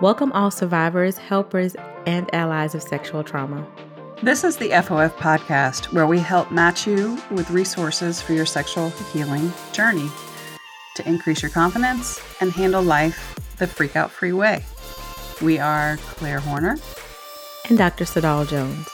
[0.00, 3.64] Welcome all survivors, helpers, and allies of sexual trauma.
[4.24, 8.90] This is the FOF podcast where we help match you with resources for your sexual
[9.12, 10.10] healing journey
[10.96, 14.64] to increase your confidence and handle life the freak out free way.
[15.40, 16.76] We are Claire Horner
[17.68, 18.04] and Dr.
[18.04, 18.88] Sadal Jones,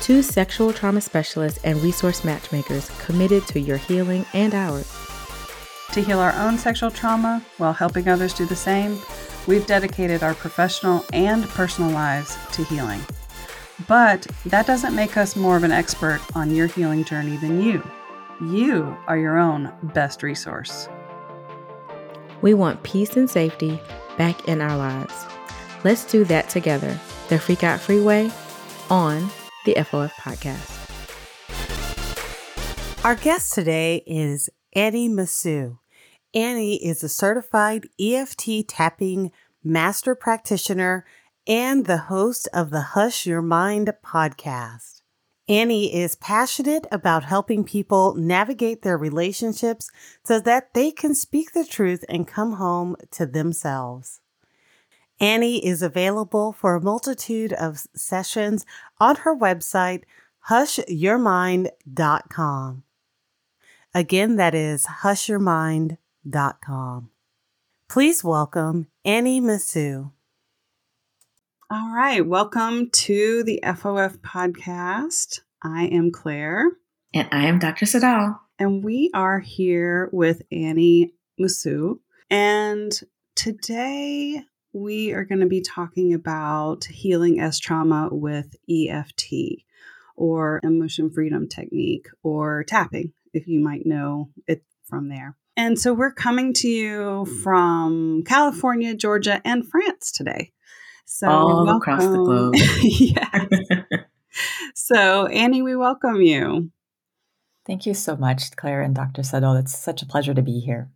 [0.00, 4.88] two sexual trauma specialists and resource matchmakers committed to your healing and ours.
[5.92, 9.00] To heal our own sexual trauma while helping others do the same,
[9.46, 13.00] we've dedicated our professional and personal lives to healing.
[13.86, 17.82] But that doesn't make us more of an expert on your healing journey than you.
[18.40, 20.88] You are your own best resource.
[22.42, 23.80] We want peace and safety
[24.18, 25.14] back in our lives.
[25.84, 26.98] Let's do that together.
[27.28, 28.30] The Freak Out Freeway
[28.90, 29.30] on
[29.64, 30.72] the FOF podcast.
[33.04, 35.78] Our guest today is Annie Moussu.
[36.34, 41.06] Annie is a certified EFT tapping master practitioner
[41.46, 45.02] and the host of the Hush Your Mind podcast.
[45.48, 49.88] Annie is passionate about helping people navigate their relationships
[50.24, 54.20] so that they can speak the truth and come home to themselves.
[55.20, 58.66] Annie is available for a multitude of sessions
[58.98, 60.02] on her website,
[60.48, 62.82] hushyourmind.com.
[63.94, 65.98] Again, that is hushyourmind.com.
[67.88, 70.10] Please welcome Annie Moussu.
[71.70, 75.42] All right, welcome to the FOF podcast.
[75.62, 76.72] I am Claire.
[77.14, 77.86] And I am Dr.
[77.86, 78.40] Sadal.
[78.58, 82.00] And we are here with Annie Moussu.
[82.28, 82.92] And
[83.36, 89.62] today we are going to be talking about healing S trauma with EFT
[90.16, 95.36] or emotion freedom technique or tapping, if you might know it from there.
[95.56, 97.42] And so we're coming to you mm.
[97.42, 100.52] from California, Georgia, and France today.
[101.06, 101.76] So all welcome.
[101.76, 102.54] across the globe.
[102.82, 103.46] yes.
[104.74, 106.70] so Annie, we welcome you.
[107.66, 109.22] Thank you so much, Claire and Dr.
[109.22, 109.58] Sadal.
[109.58, 110.90] It's such a pleasure to be here.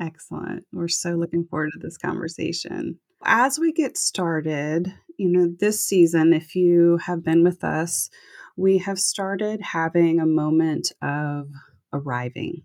[0.00, 0.64] Excellent.
[0.72, 2.98] We're so looking forward to this conversation.
[3.24, 8.10] As we get started, you know, this season, if you have been with us,
[8.56, 11.48] we have started having a moment of
[11.92, 12.62] arriving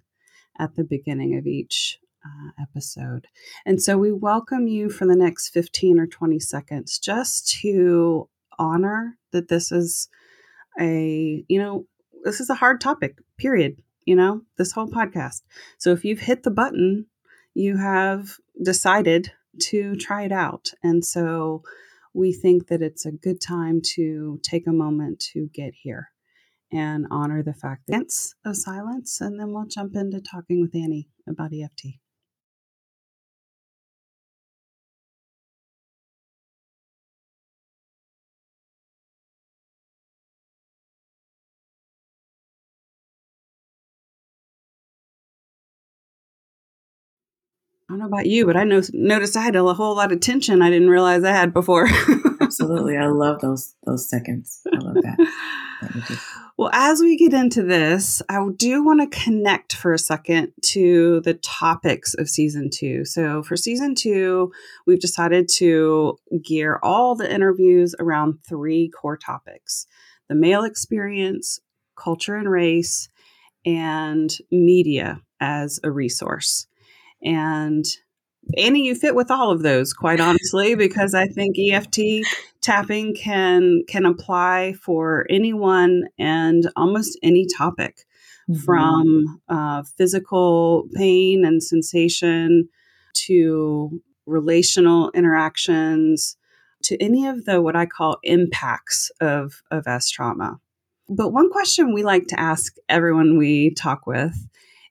[0.59, 3.27] at the beginning of each uh, episode.
[3.65, 9.17] And so we welcome you for the next 15 or 20 seconds just to honor
[9.31, 10.09] that this is
[10.79, 11.85] a, you know,
[12.23, 13.81] this is a hard topic, period.
[14.05, 15.43] You know, this whole podcast.
[15.77, 17.05] So if you've hit the button,
[17.53, 20.71] you have decided to try it out.
[20.83, 21.63] And so
[22.13, 26.11] we think that it's a good time to take a moment to get here
[26.71, 28.01] and honor the fact that
[28.45, 29.21] of silence.
[29.21, 31.99] And then we'll jump into talking with Annie about EFT.
[47.89, 50.19] I don't know about you, but I know, noticed I had a whole lot of
[50.19, 51.87] tension I didn't realize I had before.
[52.39, 52.95] Absolutely.
[52.95, 54.61] I love those those seconds.
[54.71, 56.19] I love that.
[56.57, 61.21] well, as we get into this, I do want to connect for a second to
[61.21, 63.05] the topics of season two.
[63.05, 64.51] So, for season two,
[64.85, 69.87] we've decided to gear all the interviews around three core topics
[70.27, 71.59] the male experience,
[71.95, 73.09] culture and race,
[73.65, 76.67] and media as a resource.
[77.23, 77.85] And
[78.57, 82.25] Annie, you fit with all of those, quite honestly, because I think EFT
[82.61, 88.05] tapping can can apply for anyone and almost any topic,
[88.49, 88.59] mm-hmm.
[88.61, 92.69] from uh, physical pain and sensation
[93.25, 96.37] to relational interactions
[96.83, 100.59] to any of the what I call impacts of of S trauma.
[101.07, 104.47] But one question we like to ask everyone we talk with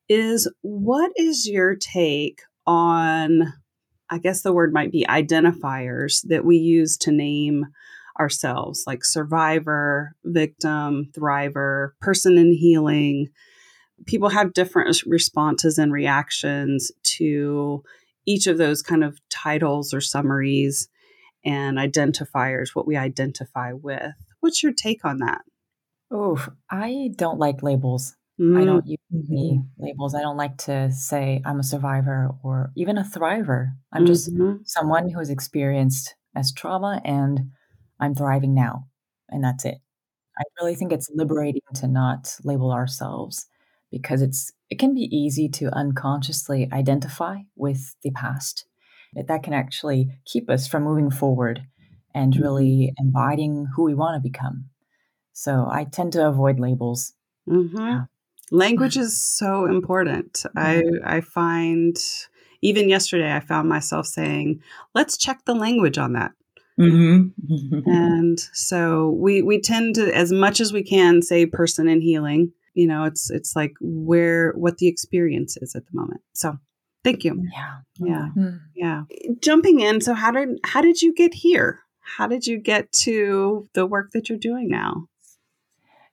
[0.08, 3.52] is what is your take on,
[4.10, 7.66] I guess the word might be identifiers that we use to name
[8.18, 13.28] ourselves, like survivor, victim, thriver, person in healing?
[14.06, 17.82] People have different responses and reactions to
[18.26, 20.88] each of those kind of titles or summaries
[21.44, 24.12] and identifiers, what we identify with.
[24.40, 25.42] What's your take on that?
[26.10, 28.16] Oh, I don't like labels.
[28.40, 28.60] Mm.
[28.60, 29.60] I don't use any mm-hmm.
[29.78, 30.14] labels.
[30.14, 33.72] I don't like to say I'm a survivor or even a thriver.
[33.92, 34.62] I'm just mm-hmm.
[34.64, 37.50] someone who has experienced S trauma and
[38.00, 38.86] I'm thriving now.
[39.28, 39.78] And that's it.
[40.38, 43.46] I really think it's liberating to not label ourselves
[43.90, 48.66] because it's it can be easy to unconsciously identify with the past
[49.14, 51.62] that can actually keep us from moving forward
[52.14, 52.42] and mm-hmm.
[52.42, 54.66] really embodying who we want to become.
[55.32, 57.14] So I tend to avoid labels.
[57.48, 57.78] Mm-hmm.
[57.78, 58.04] Yeah.
[58.50, 60.44] Language is so important.
[60.56, 61.04] Mm-hmm.
[61.04, 61.96] I I find
[62.62, 64.60] even yesterday I found myself saying,
[64.94, 66.32] "Let's check the language on that."
[66.78, 67.80] Mm-hmm.
[67.86, 72.52] and so we we tend to, as much as we can, say person in healing.
[72.74, 76.20] You know, it's it's like where what the experience is at the moment.
[76.32, 76.56] So
[77.04, 77.42] thank you.
[77.52, 78.56] Yeah, yeah, mm-hmm.
[78.74, 79.02] yeah.
[79.40, 80.00] Jumping in.
[80.00, 81.80] So how did how did you get here?
[82.16, 85.08] How did you get to the work that you're doing now?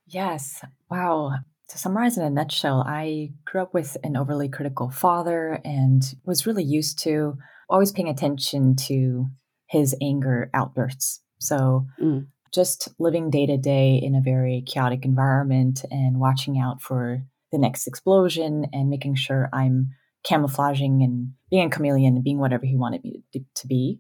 [0.08, 0.64] Yes.
[0.90, 1.36] Wow.
[1.70, 6.46] To summarize in a nutshell, I grew up with an overly critical father and was
[6.46, 7.38] really used to
[7.70, 9.28] always paying attention to
[9.68, 11.22] his anger outbursts.
[11.40, 12.28] So, mm.
[12.54, 17.58] just living day to day in a very chaotic environment and watching out for the
[17.58, 19.90] next explosion and making sure I'm
[20.24, 24.00] camouflaging and being a chameleon and being whatever he wanted me to, to be.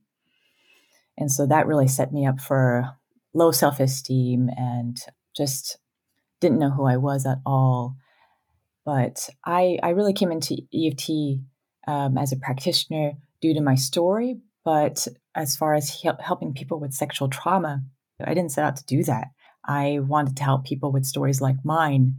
[1.17, 2.89] And so that really set me up for
[3.33, 4.97] low self esteem and
[5.35, 5.77] just
[6.41, 7.95] didn't know who I was at all.
[8.85, 11.41] But I, I really came into EFT
[11.87, 14.37] um, as a practitioner due to my story.
[14.63, 17.83] But as far as he- helping people with sexual trauma,
[18.23, 19.27] I didn't set out to do that.
[19.67, 22.15] I wanted to help people with stories like mine.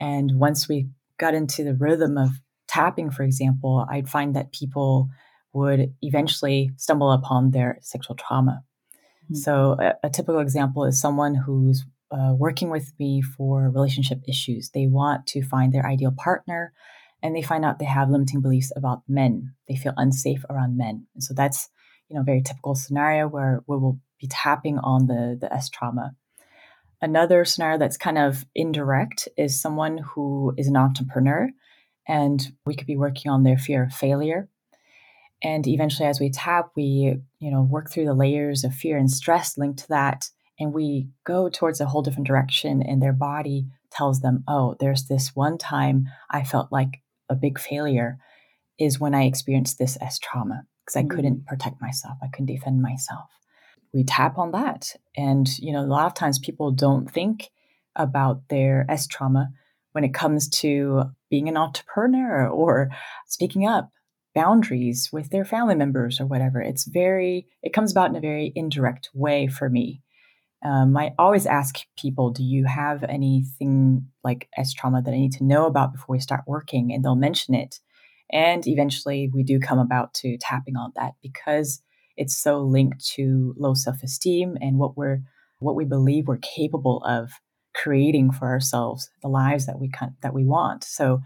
[0.00, 2.30] And once we got into the rhythm of
[2.66, 5.08] tapping, for example, I'd find that people
[5.52, 8.62] would eventually stumble upon their sexual trauma.
[9.24, 9.34] Mm-hmm.
[9.34, 14.70] So, a, a, typical example is someone who's uh, working with me for relationship issues.
[14.70, 16.72] They want to find their ideal partner
[17.22, 19.54] and they find out they have limiting beliefs about men.
[19.68, 21.06] They feel unsafe around men.
[21.14, 21.68] And so that's,
[22.08, 25.68] you know, a very typical scenario where we will be tapping on the, the S
[25.68, 26.14] trauma.
[27.02, 31.48] Another scenario that's kind of indirect is someone who is an entrepreneur
[32.06, 34.48] and we could be working on their fear of failure.
[35.42, 39.10] And eventually as we tap, we, you know, work through the layers of fear and
[39.10, 40.28] stress linked to that
[40.60, 45.06] and we go towards a whole different direction and their body tells them oh there's
[45.06, 48.18] this one time i felt like a big failure
[48.78, 51.16] is when i experienced this S trauma because i mm-hmm.
[51.16, 53.28] couldn't protect myself i couldn't defend myself.
[53.92, 57.48] We tap on that and you know a lot of times people don't think
[57.96, 59.50] about their s trauma
[59.92, 62.90] when it comes to being an entrepreneur or
[63.26, 63.90] speaking up
[64.34, 66.60] boundaries with their family members or whatever.
[66.60, 70.02] It's very it comes about in a very indirect way for me
[70.64, 75.32] um, I always ask people, do you have anything like S trauma that I need
[75.32, 76.92] to know about before we start working?
[76.92, 77.80] And they'll mention it.
[78.32, 81.82] And eventually we do come about to tapping on that because
[82.16, 85.22] it's so linked to low self-esteem and what we're
[85.60, 87.32] what we believe we're capable of
[87.74, 90.84] creating for ourselves, the lives that we can, that we want.
[90.84, 91.20] So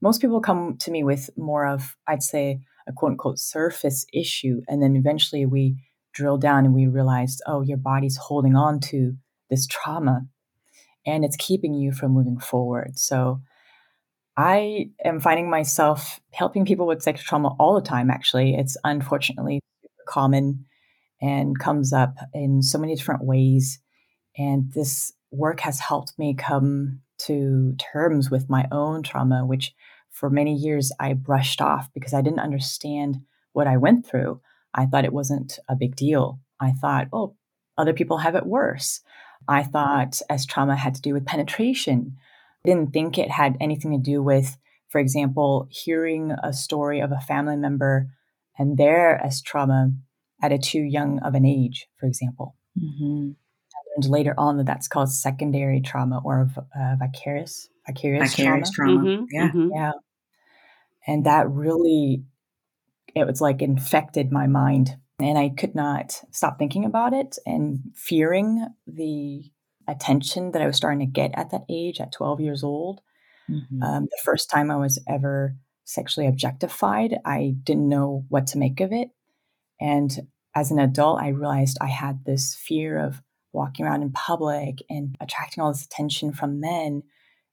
[0.00, 4.60] most people come to me with more of, I'd say, a quote unquote surface issue.
[4.68, 5.76] And then eventually we
[6.16, 9.14] drill down and we realized, oh, your body's holding on to
[9.50, 10.22] this trauma
[11.04, 12.98] and it's keeping you from moving forward.
[12.98, 13.40] So
[14.36, 18.54] I am finding myself helping people with sexual trauma all the time, actually.
[18.54, 19.60] It's unfortunately
[20.08, 20.66] common
[21.20, 23.78] and comes up in so many different ways.
[24.36, 29.74] And this work has helped me come to terms with my own trauma, which
[30.10, 33.18] for many years I brushed off because I didn't understand
[33.52, 34.40] what I went through.
[34.76, 36.38] I thought it wasn't a big deal.
[36.60, 37.34] I thought, oh,
[37.78, 39.00] other people have it worse.
[39.48, 42.16] I thought S trauma had to do with penetration.
[42.64, 44.56] I didn't think it had anything to do with,
[44.88, 48.08] for example, hearing a story of a family member
[48.58, 49.92] and their S trauma
[50.42, 52.56] at a too young of an age, for example.
[52.78, 53.30] Mm-hmm.
[53.32, 58.96] I learned later on that that's called secondary trauma or uh, vicarious vicarious, vicarious trauma.
[58.96, 59.08] trauma.
[59.08, 59.24] Mm-hmm.
[59.30, 59.68] Yeah, mm-hmm.
[59.74, 59.92] yeah,
[61.06, 62.24] and that really
[63.16, 67.80] it was like infected my mind and I could not stop thinking about it and
[67.94, 69.50] fearing the
[69.88, 73.00] attention that I was starting to get at that age, at 12 years old.
[73.50, 73.82] Mm-hmm.
[73.82, 78.80] Um, the first time I was ever sexually objectified, I didn't know what to make
[78.80, 79.08] of it.
[79.80, 84.82] And as an adult, I realized I had this fear of walking around in public
[84.90, 87.04] and attracting all this attention from men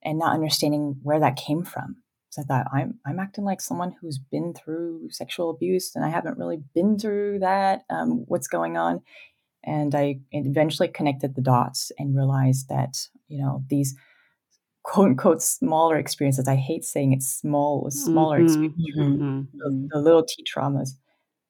[0.02, 1.96] and not understanding where that came from.
[2.34, 6.08] So I thought I'm I'm acting like someone who's been through sexual abuse, and I
[6.08, 7.84] haven't really been through that.
[7.88, 9.02] Um, what's going on?
[9.62, 13.94] And I eventually connected the dots and realized that you know these
[14.82, 16.48] quote unquote smaller experiences.
[16.48, 18.98] I hate saying it's small, smaller mm-hmm, experiences.
[18.98, 19.58] Mm-hmm.
[19.58, 19.86] The, mm-hmm.
[19.90, 20.90] the little T traumas,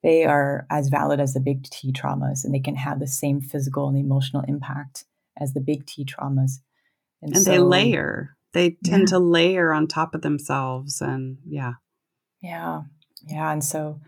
[0.03, 3.41] they are as valid as the big T traumas, and they can have the same
[3.41, 5.05] physical and emotional impact
[5.41, 6.59] as the big T traumas.
[7.23, 9.17] And, and so, they layer they tend yeah.
[9.17, 11.73] to layer on top of themselves and yeah
[12.41, 12.81] yeah
[13.27, 13.99] yeah and so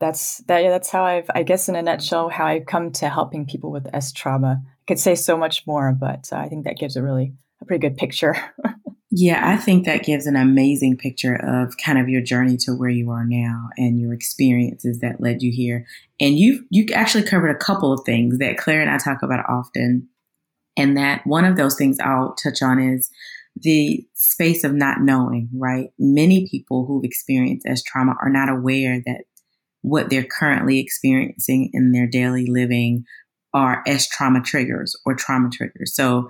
[0.00, 0.62] that's that.
[0.62, 3.70] Yeah, that's how I've, I guess, in a nutshell, how I've come to helping people
[3.70, 4.62] with S trauma.
[4.64, 7.64] I could say so much more, but uh, I think that gives a really a
[7.64, 8.36] pretty good picture.
[9.10, 12.90] yeah, I think that gives an amazing picture of kind of your journey to where
[12.90, 15.86] you are now and your experiences that led you here.
[16.20, 19.48] And you've you actually covered a couple of things that Claire and I talk about
[19.48, 20.08] often.
[20.76, 23.08] And that one of those things I'll touch on is
[23.56, 25.90] the space of not knowing, right?
[25.98, 29.24] Many people who've experienced S trauma are not aware that
[29.82, 33.04] what they're currently experiencing in their daily living
[33.52, 35.94] are S trauma triggers or trauma triggers.
[35.94, 36.28] So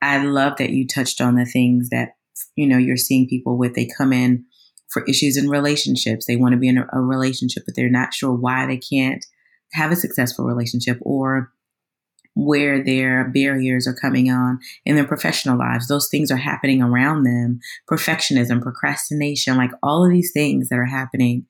[0.00, 2.10] I love that you touched on the things that,
[2.54, 3.74] you know, you're seeing people with.
[3.74, 4.44] They come in
[4.90, 6.26] for issues in relationships.
[6.26, 9.24] They want to be in a, a relationship, but they're not sure why they can't
[9.72, 11.52] have a successful relationship or
[12.44, 15.88] where their barriers are coming on in their professional lives.
[15.88, 17.60] Those things are happening around them.
[17.90, 21.46] Perfectionism, procrastination, like all of these things that are happening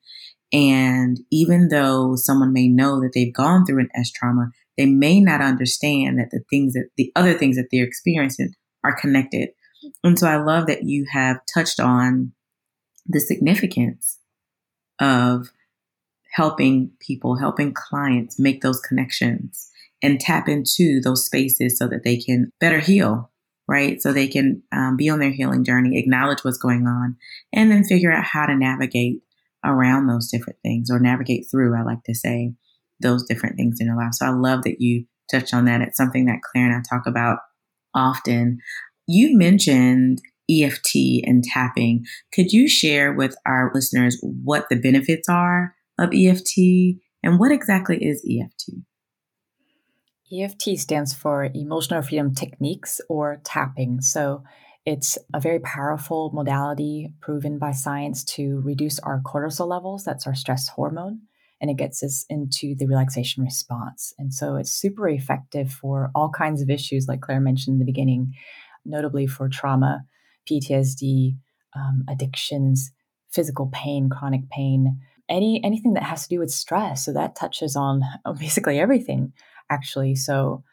[0.53, 5.21] and even though someone may know that they've gone through an S trauma, they may
[5.21, 9.49] not understand that the things that the other things that they're experiencing are connected.
[10.03, 12.33] And so I love that you have touched on
[13.07, 14.19] the significance
[14.99, 15.51] of
[16.33, 19.69] helping people, helping clients make those connections
[20.01, 23.31] and tap into those spaces so that they can better heal,
[23.67, 24.01] right?
[24.01, 27.17] So they can um, be on their healing journey, acknowledge what's going on,
[27.53, 29.21] and then figure out how to navigate
[29.63, 32.53] around those different things or navigate through, I like to say,
[32.99, 34.13] those different things in your life.
[34.13, 35.81] So I love that you touched on that.
[35.81, 37.39] It's something that Claire and I talk about
[37.95, 38.59] often.
[39.07, 42.05] You mentioned EFT and tapping.
[42.33, 47.97] Could you share with our listeners what the benefits are of EFT and what exactly
[48.03, 48.81] is EFT?
[50.31, 54.01] EFT stands for Emotional Freedom Techniques or tapping.
[54.01, 54.43] So
[54.85, 60.03] it's a very powerful modality proven by science to reduce our cortisol levels.
[60.03, 61.21] That's our stress hormone.
[61.59, 64.13] And it gets us into the relaxation response.
[64.17, 67.85] And so it's super effective for all kinds of issues, like Claire mentioned in the
[67.85, 68.33] beginning,
[68.83, 70.05] notably for trauma,
[70.49, 71.37] PTSD,
[71.75, 72.91] um, addictions,
[73.29, 77.05] physical pain, chronic pain, any anything that has to do with stress.
[77.05, 78.01] So that touches on
[78.39, 79.33] basically everything,
[79.71, 80.15] actually.
[80.15, 80.63] So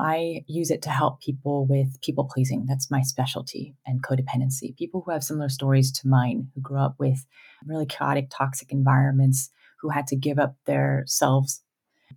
[0.00, 2.66] I use it to help people with people pleasing.
[2.66, 4.76] That's my specialty and codependency.
[4.76, 7.26] People who have similar stories to mine, who grew up with
[7.66, 9.50] really chaotic, toxic environments,
[9.80, 11.62] who had to give up their selves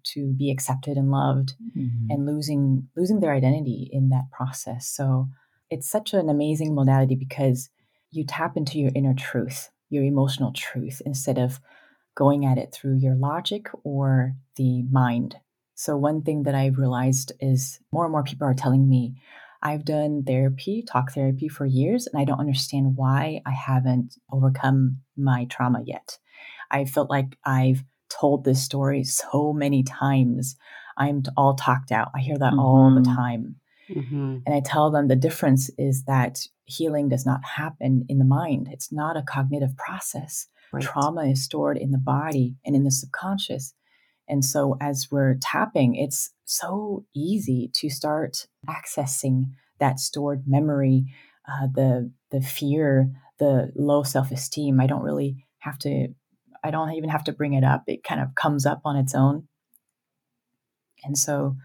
[0.03, 2.07] to be accepted and loved mm-hmm.
[2.09, 4.87] and losing losing their identity in that process.
[4.87, 5.29] So
[5.69, 7.69] it's such an amazing modality because
[8.11, 11.59] you tap into your inner truth, your emotional truth instead of
[12.15, 15.37] going at it through your logic or the mind
[15.81, 19.15] so, one thing that I've realized is more and more people are telling me,
[19.63, 24.97] I've done therapy, talk therapy for years, and I don't understand why I haven't overcome
[25.17, 26.19] my trauma yet.
[26.69, 30.55] I felt like I've told this story so many times.
[30.99, 32.11] I'm all talked out.
[32.13, 32.59] I hear that mm-hmm.
[32.59, 33.15] all the mm-hmm.
[33.15, 33.55] time.
[33.89, 34.37] Mm-hmm.
[34.45, 38.69] And I tell them the difference is that healing does not happen in the mind,
[38.71, 40.45] it's not a cognitive process.
[40.71, 40.83] Right.
[40.83, 43.73] Trauma is stored in the body and in the subconscious.
[44.31, 51.05] And so as we're tapping, it's so easy to start accessing that stored memory,
[51.45, 54.79] uh, the the fear, the low self esteem.
[54.79, 56.07] I don't really have to.
[56.63, 57.83] I don't even have to bring it up.
[57.87, 59.49] It kind of comes up on its own.
[61.03, 61.57] And so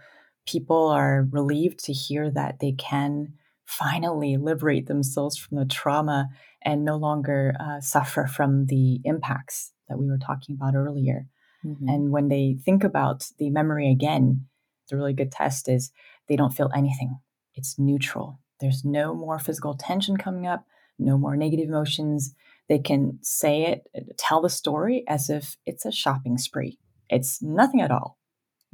[0.45, 6.31] people are relieved to hear that they can finally liberate themselves from the trauma
[6.63, 11.29] and no longer uh, suffer from the impacts that we were talking about earlier.
[11.67, 11.89] Mm-hmm.
[11.89, 14.47] And when they think about the memory again,
[14.85, 15.91] it's a really good test is
[16.29, 17.19] they don't feel anything.
[17.55, 18.39] It's neutral.
[18.61, 20.65] There's no more physical tension coming up,
[20.99, 22.35] no more negative emotions.
[22.69, 26.79] They can say it, tell the story as if it's a shopping spree.
[27.09, 28.19] It's nothing at all.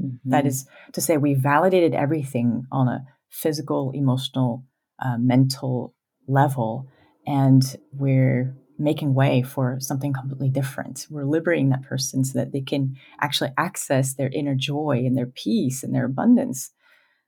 [0.00, 0.30] Mm-hmm.
[0.30, 4.64] That is to say, we validated everything on a physical, emotional,
[5.02, 5.94] uh, mental
[6.26, 6.88] level,
[7.26, 11.06] and we're making way for something completely different.
[11.10, 15.26] We're liberating that person so that they can actually access their inner joy and their
[15.26, 16.70] peace and their abundance.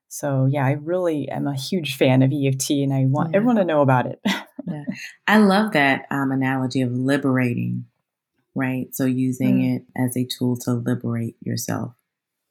[0.08, 3.36] So, yeah, I really am a huge fan of EFT and I want yeah.
[3.36, 4.20] everyone to know about it.
[4.26, 4.84] yeah.
[5.26, 7.86] I love that um, analogy of liberating,
[8.54, 8.94] right?
[8.94, 9.76] So, using mm.
[9.76, 11.94] it as a tool to liberate yourself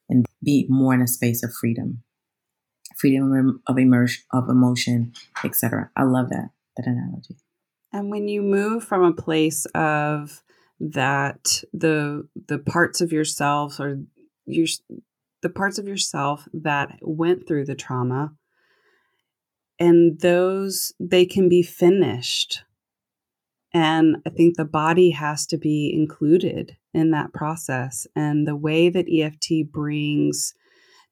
[0.09, 2.03] and be more in a space of freedom,
[2.97, 5.89] freedom of immersion, of emotion, etc.
[5.95, 7.37] I love that that analogy.
[7.93, 10.43] And when you move from a place of
[10.79, 14.01] that the the parts of yourself or
[14.45, 14.67] your
[15.43, 18.33] the parts of yourself that went through the trauma
[19.79, 22.59] and those they can be finished
[23.73, 28.07] And I think the body has to be included in that process.
[28.15, 30.53] And the way that EFT brings,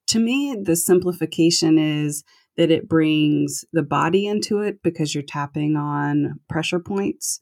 [0.08, 2.24] to me, the simplification is
[2.58, 7.40] that it brings the body into it because you're tapping on pressure points.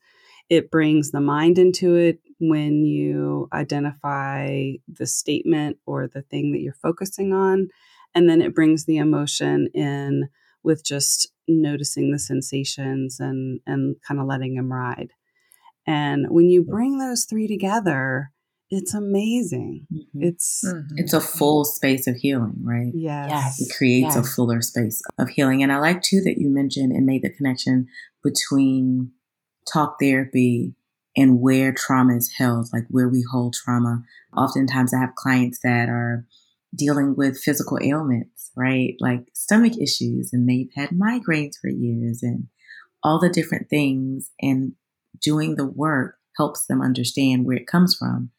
[0.50, 6.60] It brings the mind into it when you identify the statement or the thing that
[6.60, 7.68] you're focusing on.
[8.16, 10.30] And then it brings the emotion in
[10.64, 15.12] with just noticing the sensations and and kind of letting them ride.
[15.86, 18.32] And when you bring those three together,
[18.72, 19.88] it's amazing.
[19.92, 20.24] Mm-hmm.
[20.24, 20.98] It's mm-hmm.
[20.98, 22.92] it's a full space of healing, right?
[22.94, 23.30] Yes.
[23.30, 23.62] yes.
[23.62, 24.18] It creates yes.
[24.18, 25.64] a fuller space of healing.
[25.64, 27.88] And I like too that you mentioned and made the connection
[28.24, 29.12] between
[29.72, 30.76] talk therapy
[31.18, 34.04] and where trauma is held, like where we hold trauma.
[34.38, 36.26] Oftentimes I have clients that are
[36.76, 38.96] dealing with physical ailments, right?
[39.00, 42.48] Like stomach issues, and they've had migraines for years and
[43.02, 44.30] all the different things.
[44.40, 44.74] And
[45.20, 48.30] doing the work helps them understand where it comes from.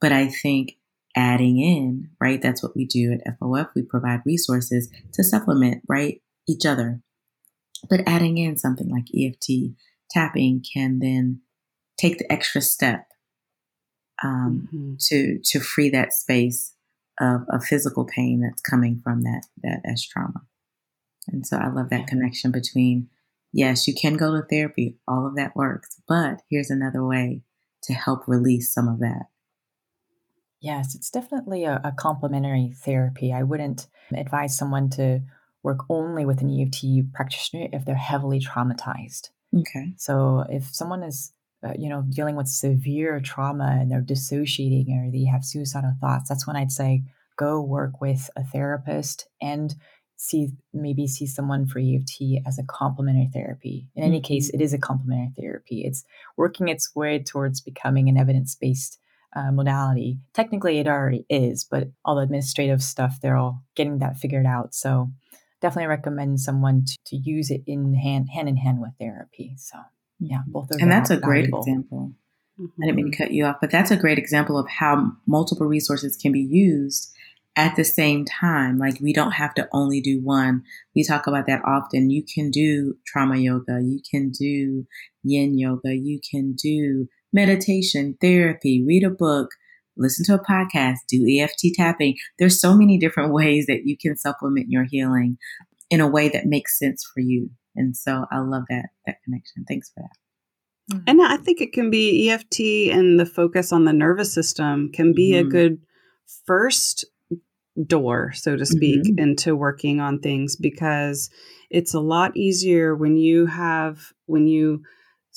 [0.00, 0.76] But I think
[1.16, 2.40] adding in, right?
[2.40, 3.68] That's what we do at FOF.
[3.74, 6.22] We provide resources to supplement, right?
[6.48, 7.00] Each other.
[7.88, 9.74] But adding in something like EFT
[10.10, 11.40] tapping can then
[11.98, 13.06] take the extra step
[14.22, 14.94] um, mm-hmm.
[15.08, 16.74] to to free that space
[17.20, 20.42] of, of physical pain that's coming from that that S trauma.
[21.28, 23.08] And so I love that connection between
[23.52, 27.42] yes, you can go to therapy, all of that works, but here's another way
[27.84, 29.26] to help release some of that.
[30.60, 33.32] Yes, it's definitely a, a complementary therapy.
[33.32, 35.20] I wouldn't advise someone to
[35.62, 39.30] work only with an EFT practitioner if they're heavily traumatized.
[39.54, 39.94] Okay.
[39.96, 45.10] So if someone is uh, you know, dealing with severe trauma and they're dissociating or
[45.10, 47.02] they have suicidal thoughts, that's when I'd say
[47.36, 49.74] go work with a therapist and
[50.16, 53.88] see maybe see someone for EFT as a complementary therapy.
[53.94, 54.24] In any mm-hmm.
[54.24, 55.82] case, it is a complementary therapy.
[55.84, 56.04] It's
[56.36, 58.98] working its way towards becoming an evidence based
[59.34, 60.18] uh, modality.
[60.34, 64.74] Technically, it already is, but all the administrative stuff, they're all getting that figured out.
[64.74, 65.10] So,
[65.60, 69.54] definitely recommend someone to, to use it in hand hand in hand with therapy.
[69.56, 69.78] So
[70.18, 72.12] yeah, both And that's a great example.
[72.58, 72.82] Mm-hmm.
[72.82, 75.66] I didn't mean to cut you off, but that's a great example of how multiple
[75.66, 77.10] resources can be used
[77.56, 78.78] at the same time.
[78.78, 80.62] Like we don't have to only do one.
[80.94, 82.10] We talk about that often.
[82.10, 84.86] You can do trauma yoga, you can do
[85.22, 89.50] yin yoga, you can do meditation, therapy, read a book,
[89.96, 92.16] listen to a podcast, do EFT tapping.
[92.38, 95.38] There's so many different ways that you can supplement your healing
[95.90, 97.50] in a way that makes sense for you.
[97.76, 99.64] And so I love that that connection.
[99.66, 100.96] Thanks for that.
[100.96, 101.04] Mm-hmm.
[101.06, 102.60] And I think it can be EFT
[102.92, 105.46] and the focus on the nervous system can be mm-hmm.
[105.46, 105.78] a good
[106.46, 107.04] first
[107.86, 109.18] door, so to speak, mm-hmm.
[109.18, 111.30] into working on things because
[111.70, 114.82] it's a lot easier when you have when you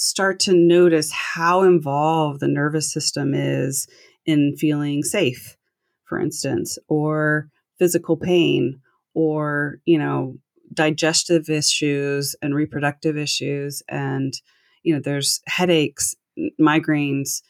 [0.04, 3.88] start to notice how involved the nervous system is
[4.26, 5.58] in feeling safe,
[6.06, 8.80] for instance, or physical pain
[9.14, 10.38] or, you know,
[10.74, 14.34] digestive issues and reproductive issues and
[14.82, 16.16] you know there's headaches
[16.60, 17.42] migraines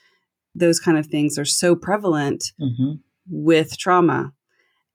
[0.56, 2.96] those kind of things are so prevalent mm-hmm.
[3.30, 4.34] with trauma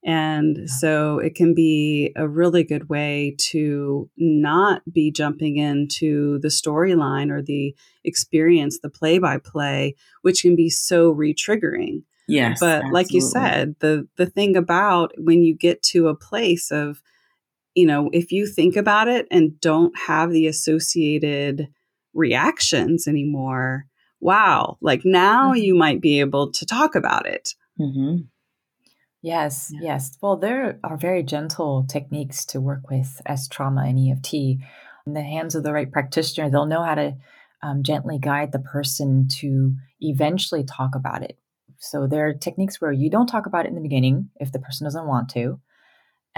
[0.08, 6.48] and so it can be a really good way to not be jumping into the
[6.48, 12.04] storyline or the experience, the play by play, which can be so re-triggering.
[12.26, 12.58] Yes.
[12.58, 12.92] But absolutely.
[12.94, 17.02] like you said, the the thing about when you get to a place of
[17.74, 21.68] you know, if you think about it and don't have the associated
[22.14, 23.84] reactions anymore,
[24.20, 25.62] wow, like now mm-hmm.
[25.62, 27.54] you might be able to talk about it.
[27.78, 28.22] Mm-hmm.
[29.22, 29.80] Yes, yeah.
[29.82, 30.16] yes.
[30.20, 34.34] Well, there are very gentle techniques to work with S trauma and EFT.
[34.34, 37.16] In the hands of the right practitioner, they'll know how to
[37.62, 41.38] um, gently guide the person to eventually talk about it.
[41.78, 44.58] So there are techniques where you don't talk about it in the beginning if the
[44.58, 45.60] person doesn't want to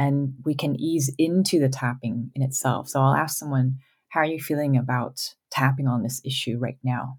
[0.01, 2.89] and we can ease into the tapping in itself.
[2.89, 7.19] So I'll ask someone, How are you feeling about tapping on this issue right now?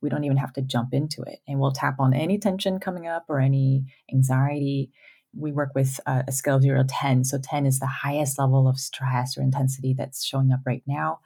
[0.00, 1.40] We don't even have to jump into it.
[1.46, 4.90] And we'll tap on any tension coming up or any anxiety.
[5.36, 7.24] We work with a scale of zero to 10.
[7.24, 11.20] So 10 is the highest level of stress or intensity that's showing up right now.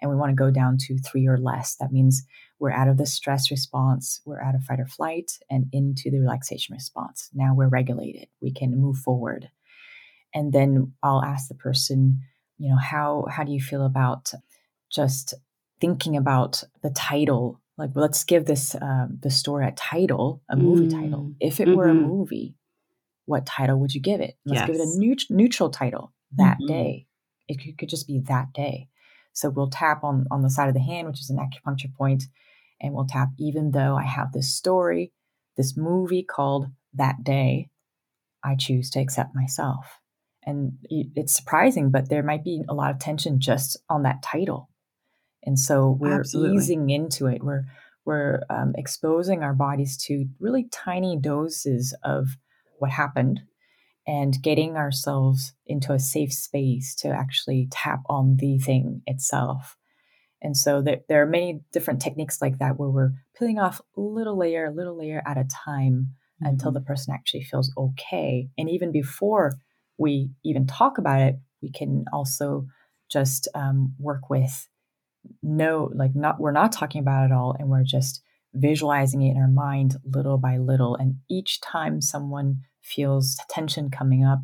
[0.00, 1.76] And we want to go down to three or less.
[1.76, 2.22] That means
[2.58, 6.20] we're out of the stress response, we're out of fight or flight, and into the
[6.20, 7.30] relaxation response.
[7.34, 8.28] Now we're regulated.
[8.40, 9.50] We can move forward
[10.36, 12.20] and then I'll ask the person,
[12.58, 14.32] you know, how how do you feel about
[14.90, 15.32] just
[15.80, 17.58] thinking about the title?
[17.78, 21.02] Like, let's give this um, the story a title, a movie mm.
[21.02, 21.34] title.
[21.40, 21.76] If it mm-hmm.
[21.76, 22.08] were a mm-hmm.
[22.08, 22.54] movie,
[23.26, 24.36] what title would you give it?
[24.46, 24.66] Let's yes.
[24.66, 26.12] give it a neut- neutral title.
[26.36, 26.66] That mm-hmm.
[26.68, 27.06] day,
[27.48, 28.88] it could, could just be that day.
[29.32, 32.24] So we'll tap on, on the side of the hand, which is an acupuncture point,
[32.80, 35.12] and we'll tap, even though I have this story,
[35.58, 37.68] this movie called That Day,
[38.42, 40.00] I choose to accept myself.
[40.44, 44.70] And it's surprising, but there might be a lot of tension just on that title.
[45.46, 46.56] And so we're Absolutely.
[46.56, 47.42] easing into it.
[47.42, 47.64] We're
[48.04, 52.36] we're um, exposing our bodies to really tiny doses of
[52.78, 53.40] what happened
[54.06, 59.76] and getting ourselves into a safe space to actually tap on the thing itself.
[60.40, 64.38] And so there, there are many different techniques like that where we're peeling off little
[64.38, 66.46] layer, little layer at a time mm-hmm.
[66.46, 68.48] until the person actually feels okay.
[68.56, 69.54] And even before
[69.98, 72.66] we even talk about it, we can also
[73.10, 74.68] just um, work with
[75.42, 78.22] no, like not, we're not talking about it all and we're just
[78.54, 80.96] visualizing it in our mind little by little.
[80.96, 84.40] And each time someone feels tension coming up,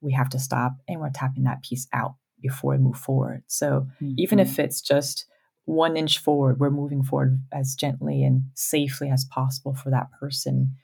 [0.00, 3.42] we have to stop and we're tapping that piece out before we move forward.
[3.46, 4.14] So mm-hmm.
[4.16, 4.62] even if mm-hmm.
[4.62, 5.26] it's just
[5.64, 10.74] one inch forward, we're moving forward as gently and safely as possible for that person.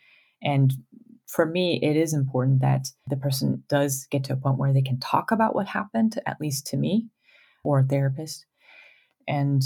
[0.43, 0.73] And
[1.27, 4.83] for me, it is important that the person does get to a point where they
[4.83, 7.09] can talk about what happened, at least to me
[7.65, 8.47] or a therapist.
[9.29, 9.63] And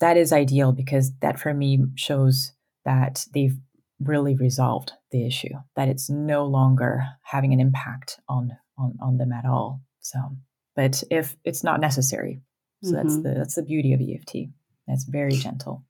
[0.00, 2.52] that is ideal because that for me shows
[2.84, 3.56] that they've
[4.00, 9.32] really resolved the issue, that it's no longer having an impact on on, on them
[9.32, 9.80] at all.
[10.00, 10.18] So,
[10.74, 12.42] but if it's not necessary,
[12.82, 12.96] so mm-hmm.
[12.96, 14.50] that's the that's the beauty of EFT.
[14.88, 15.84] It's very gentle.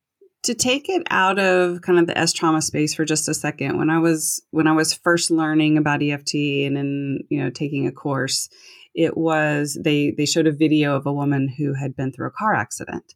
[0.44, 3.78] To take it out of kind of the S trauma space for just a second,
[3.78, 7.86] when I was when I was first learning about EFT and then you know taking
[7.86, 8.48] a course,
[8.94, 12.32] it was they they showed a video of a woman who had been through a
[12.38, 13.14] car accident,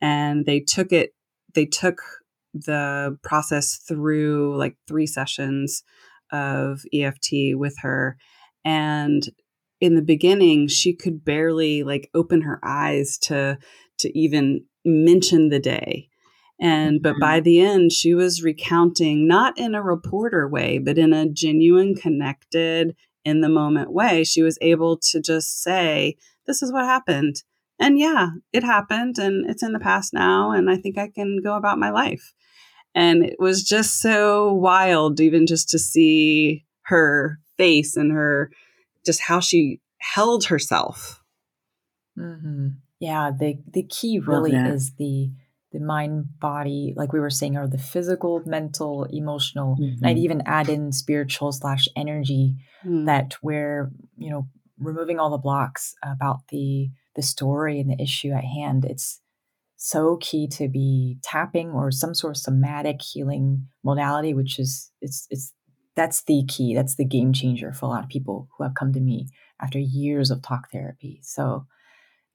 [0.00, 1.14] and they took it
[1.54, 2.00] they took
[2.54, 5.82] the process through like three sessions
[6.32, 8.16] of EFT with her.
[8.64, 9.28] And
[9.80, 13.58] in the beginning, she could barely like open her eyes to
[13.98, 16.08] to even mention the day.
[16.60, 17.44] And but by mm-hmm.
[17.44, 22.96] the end, she was recounting not in a reporter way, but in a genuine, connected,
[23.28, 24.24] in the moment way.
[24.24, 27.42] She was able to just say, This is what happened.
[27.78, 30.50] And yeah, it happened and it's in the past now.
[30.50, 32.32] And I think I can go about my life.
[32.94, 38.50] And it was just so wild, even just to see her face and her
[39.04, 41.22] just how she held herself.
[42.18, 42.68] Mm-hmm.
[42.98, 45.30] Yeah, the the key really is the
[45.72, 49.76] the mind body, like we were saying, are the physical, mental, emotional.
[49.76, 50.06] Mm-hmm.
[50.06, 53.06] I'd even add in spiritual slash energy mm.
[53.06, 58.32] that we're you know removing all the blocks about the the story and the issue
[58.32, 58.84] at hand.
[58.84, 59.20] It's
[59.76, 65.26] so key to be tapping or some sort of somatic healing modality, which is it's
[65.30, 65.52] it's
[65.94, 66.74] that's the key.
[66.74, 69.28] That's the game changer for a lot of people who have come to me
[69.60, 71.20] after years of talk therapy.
[71.22, 71.66] So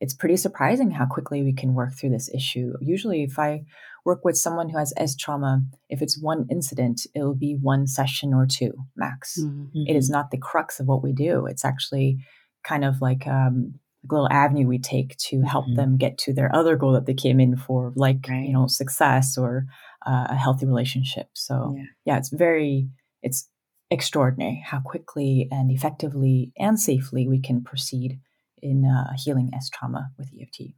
[0.03, 2.73] it's pretty surprising how quickly we can work through this issue.
[2.81, 3.63] Usually, if I
[4.03, 8.33] work with someone who has S trauma, if it's one incident, it'll be one session
[8.33, 9.39] or two max.
[9.39, 9.83] Mm-hmm.
[9.87, 11.45] It is not the crux of what we do.
[11.45, 12.17] It's actually
[12.65, 13.75] kind of like um,
[14.11, 15.75] little avenue we take to help mm-hmm.
[15.75, 18.45] them get to their other goal that they came in for, like right.
[18.45, 19.67] you know success or
[20.05, 21.29] uh, a healthy relationship.
[21.31, 21.83] So yeah.
[22.03, 22.89] yeah, it's very
[23.21, 23.47] it's
[23.89, 28.19] extraordinary how quickly and effectively and safely we can proceed
[28.63, 30.73] in uh, healing S trauma with EFT.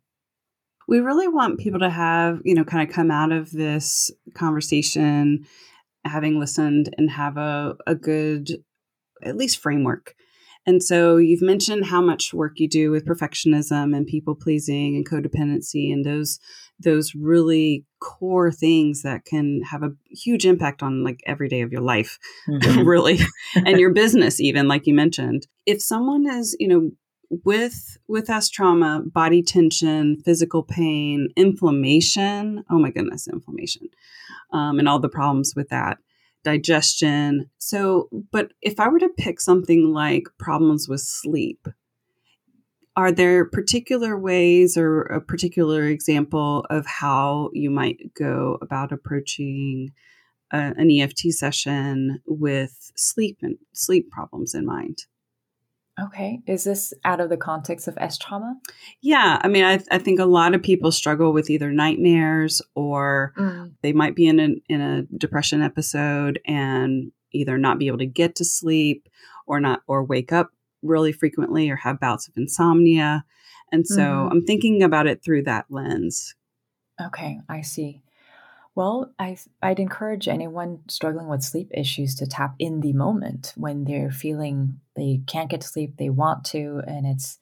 [0.88, 5.46] We really want people to have, you know, kind of come out of this conversation
[6.04, 8.64] having listened and have a, a good,
[9.24, 10.16] at least framework
[10.68, 15.08] and so you've mentioned how much work you do with perfectionism and people pleasing and
[15.08, 16.40] codependency and those
[16.80, 21.72] those really core things that can have a huge impact on like every day of
[21.72, 22.18] your life
[22.50, 22.86] mm-hmm.
[22.86, 23.20] really
[23.56, 26.92] and your business even like you mentioned if someone is you know
[27.44, 33.90] with with S trauma body tension physical pain inflammation oh my goodness inflammation
[34.52, 35.98] um, and all the problems with that
[36.46, 37.50] digestion.
[37.58, 41.68] So, but if I were to pick something like problems with sleep,
[42.96, 49.92] are there particular ways or a particular example of how you might go about approaching
[50.54, 55.00] a, an EFT session with sleep and sleep problems in mind?
[56.00, 56.42] Okay.
[56.46, 58.58] Is this out of the context of S trauma?
[59.02, 59.40] Yeah.
[59.42, 63.72] I mean, I, I think a lot of people struggle with either nightmares or mm.
[63.82, 68.06] they might be in a, in a depression episode and either not be able to
[68.06, 69.08] get to sleep
[69.48, 73.24] or not, or wake up really frequently or have bouts of insomnia.
[73.72, 74.32] And so mm-hmm.
[74.32, 76.36] I'm thinking about it through that lens.
[77.02, 77.40] Okay.
[77.48, 78.02] I see.
[78.76, 83.86] Well, I, I'd encourage anyone struggling with sleep issues to tap in the moment when
[83.86, 87.40] they're feeling they can't get to sleep, they want to, and it's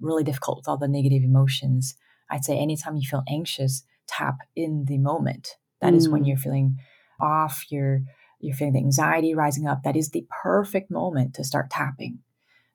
[0.00, 1.96] really difficult with all the negative emotions.
[2.30, 5.56] I'd say anytime you feel anxious, tap in the moment.
[5.80, 5.96] That mm.
[5.96, 6.28] is when mm.
[6.28, 6.78] you're feeling
[7.20, 8.02] off, you're
[8.38, 9.82] you're feeling the anxiety rising up.
[9.82, 12.20] That is the perfect moment to start tapping.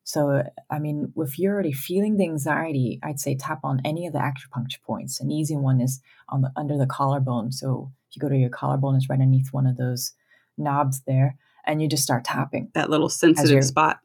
[0.04, 4.12] So, I mean, if you're already feeling the anxiety, I'd say tap on any of
[4.12, 5.20] the acupuncture points.
[5.20, 7.52] An easy one is on the under the collarbone.
[7.52, 10.12] So, you go to your collarbone, it's right underneath one of those
[10.56, 14.00] knobs there, and you just start tapping that little sensitive spot.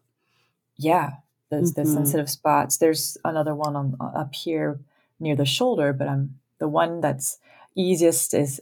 [0.78, 1.12] Yeah,
[1.50, 1.82] those mm-hmm.
[1.82, 2.78] the sensitive spots.
[2.78, 4.80] There's another one on up here
[5.20, 7.38] near the shoulder, but I'm the one that's
[7.76, 8.62] easiest is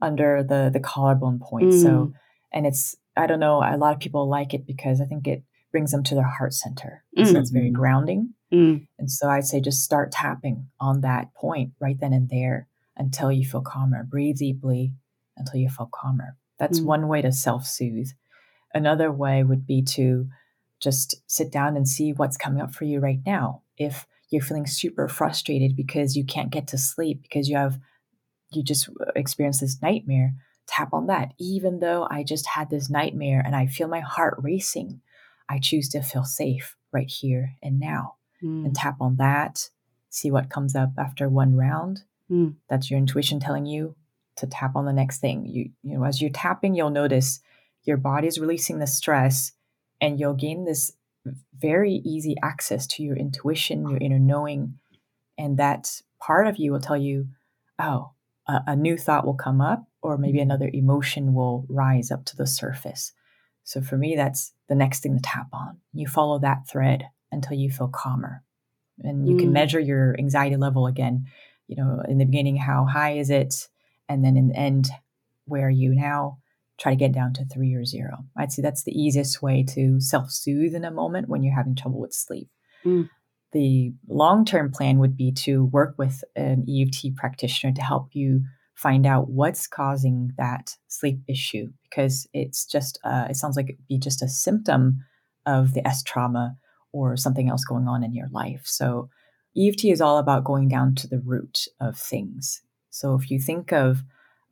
[0.00, 1.72] under the the collarbone point.
[1.72, 1.82] Mm.
[1.82, 2.12] So,
[2.52, 3.58] and it's I don't know.
[3.58, 6.54] A lot of people like it because I think it brings them to their heart
[6.54, 7.02] center.
[7.16, 7.26] Mm.
[7.26, 7.74] So that's very mm-hmm.
[7.74, 8.34] grounding.
[8.52, 8.86] Mm.
[8.98, 13.32] And so I'd say just start tapping on that point right then and there until
[13.32, 14.04] you feel calmer.
[14.04, 14.94] Breathe deeply
[15.36, 16.36] until you feel calmer.
[16.58, 16.84] That's mm.
[16.84, 18.10] one way to self soothe.
[18.72, 20.28] Another way would be to
[20.80, 23.62] just sit down and see what's coming up for you right now.
[23.76, 27.78] If you're feeling super frustrated because you can't get to sleep because you have
[28.52, 30.34] you just experienced this nightmare,
[30.66, 31.32] tap on that.
[31.38, 35.00] Even though I just had this nightmare and I feel my heart racing,
[35.48, 38.16] I choose to feel safe right here and now.
[38.42, 38.66] Mm.
[38.66, 39.70] And tap on that,
[40.10, 42.04] see what comes up after one round.
[42.30, 42.54] Mm.
[42.68, 43.94] That's your intuition telling you
[44.36, 45.46] to tap on the next thing.
[45.46, 47.40] You you know, as you're tapping, you'll notice
[47.84, 49.52] your body's releasing the stress
[50.00, 50.92] and you'll gain this
[51.58, 54.78] very easy access to your intuition, your inner knowing.
[55.38, 57.28] And that part of you will tell you,
[57.78, 58.10] oh,
[58.46, 60.50] a, a new thought will come up, or maybe mm-hmm.
[60.50, 63.12] another emotion will rise up to the surface.
[63.62, 65.78] So for me, that's the next thing to tap on.
[65.92, 68.42] You follow that thread until you feel calmer.
[69.02, 69.40] And you mm.
[69.40, 71.26] can measure your anxiety level again.
[71.66, 73.68] You know, in the beginning, how high is it?
[74.08, 74.88] And then in the end,
[75.46, 76.38] where are you now?
[76.78, 78.24] Try to get down to three or zero.
[78.36, 81.76] I'd say that's the easiest way to self soothe in a moment when you're having
[81.76, 82.48] trouble with sleep.
[82.84, 83.08] Mm.
[83.52, 88.42] The long term plan would be to work with an EFT practitioner to help you
[88.74, 93.86] find out what's causing that sleep issue because it's just uh, it sounds like it'd
[93.86, 94.98] be just a symptom
[95.46, 96.56] of the S trauma
[96.92, 98.62] or something else going on in your life.
[98.64, 99.08] So
[99.56, 102.62] EFT is all about going down to the root of things.
[102.90, 104.02] So if you think of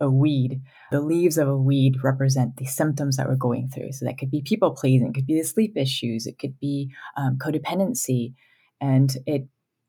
[0.01, 0.61] a weed,
[0.91, 3.93] the leaves of a weed represent the symptoms that we're going through.
[3.93, 6.93] So that could be people pleasing, it could be the sleep issues, it could be
[7.17, 8.35] um, codependency,
[8.81, 9.47] and it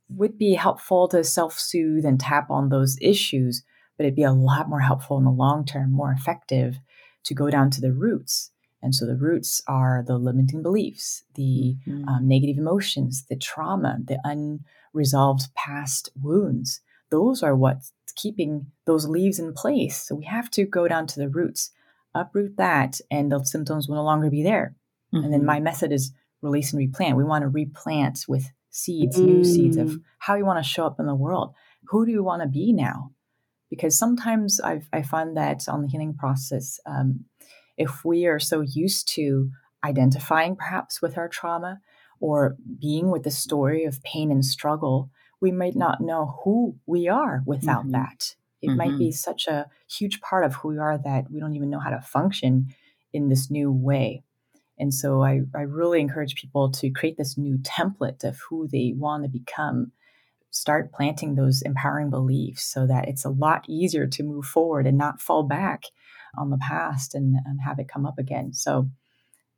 [0.10, 3.63] would be helpful to self soothe and tap on those issues
[3.97, 6.80] but it'd be a lot more helpful in the long term, more effective
[7.26, 8.52] to go down to the roots.
[8.84, 12.08] And so the roots are the limiting beliefs, the mm-hmm.
[12.08, 14.19] um, negative emotions, the trauma, the
[14.93, 16.82] unresolved past wounds.
[17.10, 20.06] Those are what's keeping those leaves in place.
[20.06, 21.72] So we have to go down to the roots,
[22.13, 24.76] uproot that, and the symptoms will no longer be there.
[25.13, 25.24] Mm-hmm.
[25.24, 25.48] And then mm-hmm.
[25.48, 27.15] my method is release and replant.
[27.15, 29.26] We want to replant with seeds, mm.
[29.26, 30.02] new seeds of mm.
[30.17, 31.54] how you want to show up in the world.
[31.89, 33.12] Who do you want to be now?
[33.74, 37.26] because sometimes I've, I find that on the healing process, um,
[37.77, 39.49] if we are so used to
[39.83, 41.79] identifying perhaps with our trauma
[42.19, 45.09] or being with the story of pain and struggle,
[45.41, 47.91] we might not know who we are without mm-hmm.
[47.91, 48.36] that.
[48.62, 48.77] It mm-hmm.
[48.77, 49.12] might be mm-hmm.
[49.12, 51.99] such a huge part of who we are that we don't even know how to
[51.99, 52.73] function
[53.12, 54.23] in this new way.
[54.79, 58.93] And so I, I really encourage people to create this new template of who they
[58.95, 59.91] want to become
[60.49, 64.97] start planting those empowering beliefs so that it's a lot easier to move forward and
[64.97, 65.86] not fall back
[66.38, 68.54] on the past and, and have it come up again.
[68.54, 68.89] So,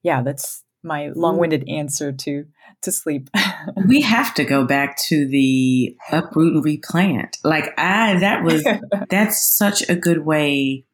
[0.03, 2.45] yeah, that's my long-winded answer to
[2.83, 3.29] to sleep.
[3.87, 7.37] we have to go back to the uproot and replant.
[7.43, 8.63] Like I that was
[9.09, 10.85] that's such a good way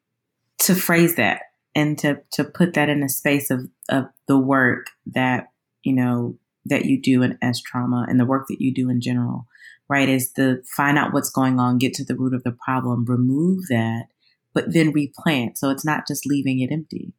[0.59, 1.41] to phrase that
[1.75, 5.49] and to to put that in a space of of the work that,
[5.83, 9.01] you know, that you do in S trauma and the work that you do in
[9.01, 9.47] general
[9.91, 10.07] right?
[10.07, 13.67] Is to find out what's going on, get to the root of the problem, remove
[13.67, 14.05] that,
[14.53, 15.57] but then replant.
[15.57, 17.13] So it's not just leaving it empty.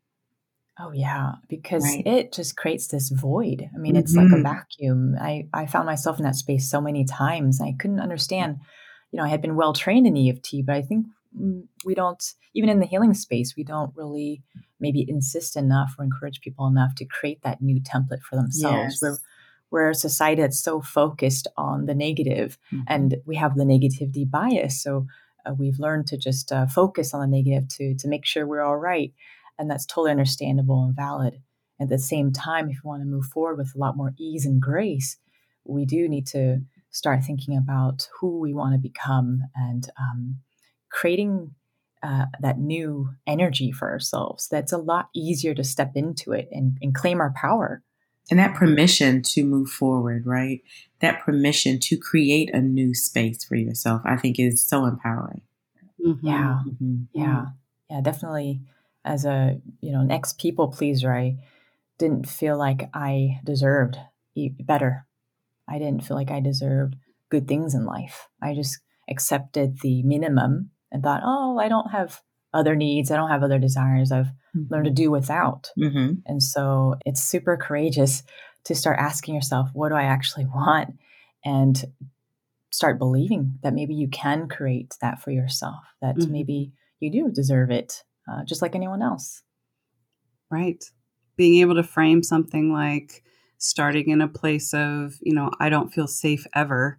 [0.79, 2.07] Oh yeah, because right.
[2.07, 3.69] it just creates this void.
[3.75, 4.23] I mean, it's mm-hmm.
[4.23, 4.43] like a mm-hmm.
[4.43, 5.15] vacuum.
[5.21, 7.61] I I found myself in that space so many times.
[7.61, 8.57] I couldn't understand.
[9.11, 11.07] You know, I had been well trained in EFT, but I think
[11.39, 12.23] mm, we don't
[12.55, 14.43] even in the healing space we don't really
[14.81, 18.99] maybe insist enough or encourage people enough to create that new template for themselves.
[19.01, 19.03] Yes.
[19.03, 19.17] We're
[19.71, 22.85] we're a society that's so focused on the negative, mm-hmm.
[22.87, 24.83] and we have the negativity bias.
[24.83, 25.07] So
[25.47, 28.63] uh, we've learned to just uh, focus on the negative to to make sure we're
[28.63, 29.13] all right,
[29.59, 31.43] and that's totally understandable and valid.
[31.81, 34.47] At the same time, if we want to move forward with a lot more ease
[34.47, 35.17] and grace,
[35.65, 40.37] we do need to start thinking about who we want to become and um,
[40.91, 41.55] creating
[42.03, 44.49] uh, that new energy for ourselves.
[44.49, 47.83] That's a lot easier to step into it and, and claim our power
[48.31, 50.63] And that permission to move forward, right?
[51.01, 55.43] That permission to create a new space for yourself, I think is so empowering.
[56.05, 56.27] Mm-hmm.
[56.27, 56.61] Yeah.
[56.67, 56.97] Mm-hmm.
[57.13, 57.45] Yeah.
[57.91, 58.01] Yeah.
[58.01, 58.61] Definitely.
[59.05, 61.39] As a, you know, an ex people pleaser, I
[61.99, 63.97] didn't feel like I deserved
[64.61, 65.07] better.
[65.69, 66.97] I didn't feel like I deserved
[67.29, 68.29] good things in life.
[68.41, 68.79] I just
[69.11, 73.11] accepted the minimum and thought, oh, I don't have other needs.
[73.11, 74.13] I don't have other desires.
[74.13, 74.73] I've mm-hmm.
[74.73, 75.71] learned to do without.
[75.79, 76.21] Mm-hmm.
[76.27, 78.23] And so it's super courageous
[78.65, 80.95] to start asking yourself, what do I actually want?
[81.45, 81.85] And
[82.71, 86.33] start believing that maybe you can create that for yourself, that mm-hmm.
[86.33, 89.43] maybe you do deserve it, uh, just like anyone else.
[90.51, 90.83] Right.
[91.37, 93.23] Being able to frame something like
[93.59, 96.99] starting in a place of, you know, I don't feel safe ever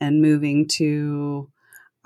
[0.00, 1.50] and moving to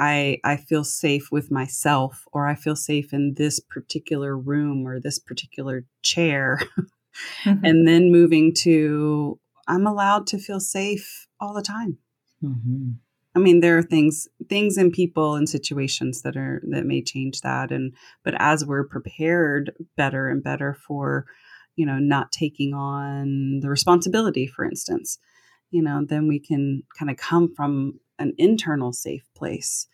[0.01, 4.99] I I feel safe with myself or I feel safe in this particular room or
[4.99, 6.59] this particular chair.
[7.45, 7.65] mm-hmm.
[7.65, 11.99] And then moving to I'm allowed to feel safe all the time.
[12.43, 12.93] Mm-hmm.
[13.37, 17.43] I mean, there are things, things and people and situations that are that may change
[17.43, 21.27] that, and but as we're prepared better and better for,
[21.77, 25.19] you know, not taking on the responsibility, for instance,
[25.71, 29.87] you know, then we can kind of come from an internal safe place.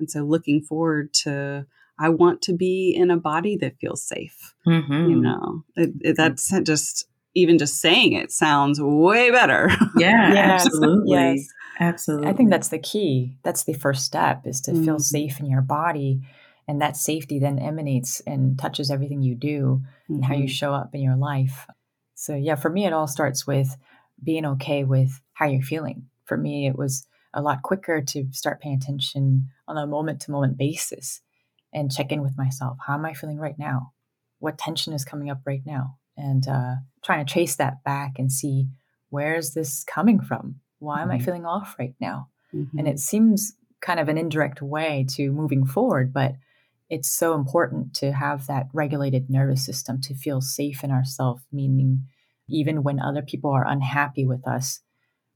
[0.00, 1.66] And so looking forward to,
[1.98, 4.54] I want to be in a body that feels safe.
[4.66, 5.10] Mm-hmm.
[5.10, 9.68] You know, it, it, that's just, even just saying it sounds way better.
[9.96, 11.12] Yeah, yes, absolutely.
[11.12, 11.46] Yes.
[11.78, 12.28] Absolutely.
[12.28, 13.36] I think that's the key.
[13.42, 14.84] That's the first step is to mm-hmm.
[14.84, 16.20] feel safe in your body.
[16.66, 20.14] And that safety then emanates and touches everything you do mm-hmm.
[20.14, 20.48] and how you mm-hmm.
[20.48, 21.66] show up in your life.
[22.14, 23.76] So, yeah, for me, it all starts with
[24.22, 26.06] being okay with how you're feeling.
[26.24, 30.30] For me, it was a lot quicker to start paying attention on a moment to
[30.30, 31.20] moment basis
[31.72, 32.78] and check in with myself.
[32.86, 33.92] How am I feeling right now?
[34.38, 35.98] What tension is coming up right now?
[36.16, 38.68] And uh, trying to trace that back and see
[39.10, 40.60] where is this coming from?
[40.78, 41.20] Why am mm-hmm.
[41.20, 42.28] I feeling off right now?
[42.54, 42.78] Mm-hmm.
[42.78, 46.34] And it seems kind of an indirect way to moving forward, but
[46.88, 52.06] it's so important to have that regulated nervous system to feel safe in ourselves, meaning
[52.48, 54.80] even when other people are unhappy with us,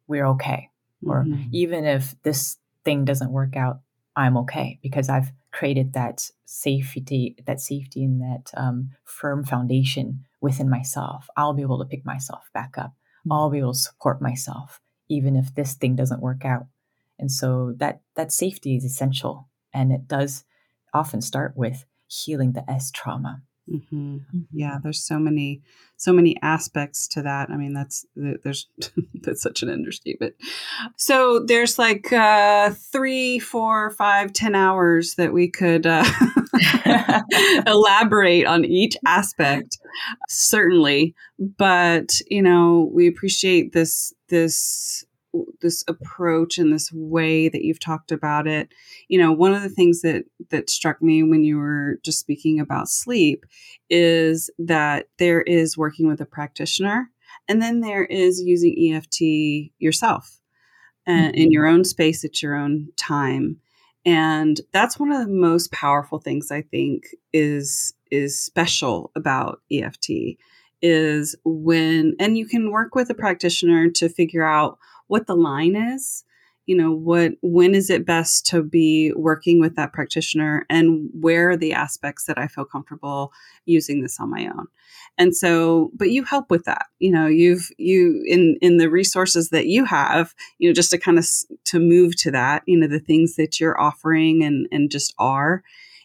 [0.07, 0.71] we're okay.
[1.05, 1.11] Mm-hmm.
[1.11, 3.81] Or even if this thing doesn't work out,
[4.17, 10.69] I'm okay because I've created that safety, that safety and that um, firm foundation within
[10.69, 11.29] myself.
[11.37, 12.91] I'll be able to pick myself back up.
[12.91, 13.33] Mm-hmm.
[13.33, 16.67] I'll be able to support myself even if this thing doesn't work out.
[17.19, 20.45] And so that that safety is essential, and it does
[20.95, 23.43] often start with healing the S trauma.
[23.73, 24.17] Mm-hmm.
[24.17, 24.41] mm-hmm.
[24.53, 25.63] Yeah, there's so many,
[25.97, 27.51] so many aspects to that.
[27.51, 28.69] I mean, that's there's
[29.23, 30.35] that's such an understatement.
[30.97, 36.05] So there's like uh, three, four, five, ten hours that we could uh,
[37.67, 39.79] elaborate on each aspect,
[40.29, 41.15] certainly.
[41.39, 45.05] But you know, we appreciate this this
[45.61, 48.69] this approach and this way that you've talked about it
[49.09, 52.59] you know one of the things that that struck me when you were just speaking
[52.59, 53.45] about sleep
[53.91, 57.11] is that there is working with a practitioner
[57.47, 60.41] and then there is using EFT yourself
[61.07, 61.43] and mm-hmm.
[61.43, 63.59] in your own space at your own time
[64.07, 70.11] and that's one of the most powerful things i think is is special about EFT
[70.81, 75.77] is when and you can work with a practitioner to figure out what the line
[75.77, 76.25] is
[76.67, 81.51] you know what when is it best to be working with that practitioner and where
[81.51, 83.33] are the aspects that i feel comfortable
[83.65, 84.67] using this on my own?
[85.17, 89.51] And so but you help with that you know you've you in in the resources
[89.51, 91.27] that you have you know just to kind of
[91.65, 95.63] to move to that you know the things that you're offering and and just are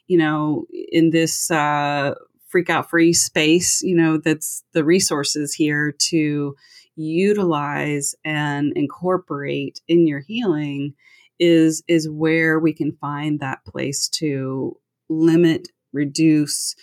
[0.07, 2.13] you know in this uh
[2.47, 6.55] freak out free space you know that's the resources here to
[6.95, 10.93] utilize and incorporate in your healing
[11.39, 14.77] is is where we can find that place to
[15.09, 16.75] limit reduce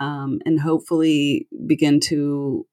[0.00, 2.66] um, and hopefully begin to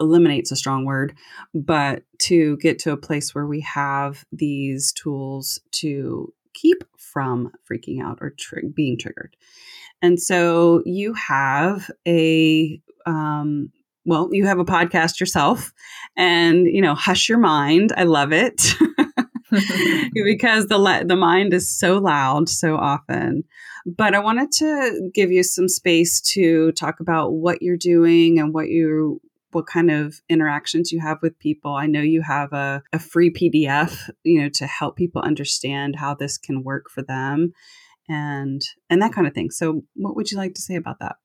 [0.00, 1.14] eliminate's a strong word
[1.54, 8.02] but to get to a place where we have these tools to keep from freaking
[8.02, 9.36] out or tri- being triggered.
[10.00, 13.70] And so you have a um,
[14.04, 15.72] well, you have a podcast yourself
[16.16, 17.92] and, you know, hush your mind.
[17.96, 18.74] I love it
[20.14, 23.44] because the, the mind is so loud so often.
[23.86, 28.54] But I wanted to give you some space to talk about what you're doing and
[28.54, 29.20] what you
[29.52, 31.72] what kind of interactions you have with people.
[31.74, 36.14] I know you have a, a free PDF, you know, to help people understand how
[36.14, 37.52] this can work for them
[38.08, 39.50] and and that kind of thing.
[39.50, 41.16] So what would you like to say about that?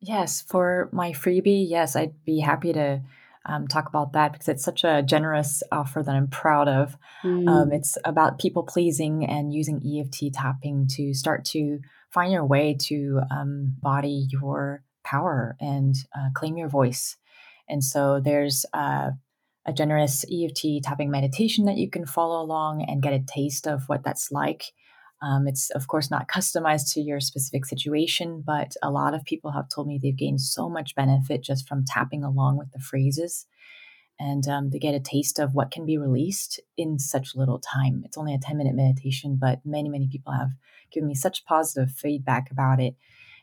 [0.00, 3.02] Yes, for my freebie, yes, I'd be happy to
[3.46, 6.96] um, talk about that because it's such a generous offer that I'm proud of.
[7.24, 7.48] Um, mm.
[7.48, 11.80] Um, it's about people pleasing and using EFT tapping to start to
[12.10, 17.16] find your way to um, body your power and uh, claim your voice.
[17.68, 19.10] And so there's uh,
[19.66, 23.88] a generous EFT tapping meditation that you can follow along and get a taste of
[23.88, 24.64] what that's like.
[25.22, 29.52] Um, it's, of course, not customized to your specific situation, but a lot of people
[29.52, 33.46] have told me they've gained so much benefit just from tapping along with the phrases
[34.20, 38.02] and um, to get a taste of what can be released in such little time.
[38.04, 40.50] It's only a 10 minute meditation, but many, many people have
[40.92, 42.94] given me such positive feedback about it.